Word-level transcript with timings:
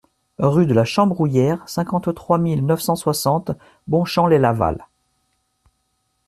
Rue 0.39 0.65
de 0.65 0.73
la 0.73 0.83
Chambrouillère, 0.83 1.63
cinquante-trois 1.69 2.39
mille 2.39 2.65
neuf 2.65 2.81
cent 2.81 2.95
soixante 2.95 3.51
Bonchamp-lès-Laval 3.87 4.87